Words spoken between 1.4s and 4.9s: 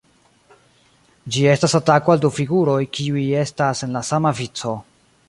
estas atako al du figuroj, kiuj estas en la sama vico.